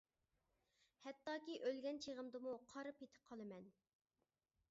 [1.07, 3.71] ھەتتاكى ئۆلگەن چېغىمدىمۇ قارا پېتى قالىمەن.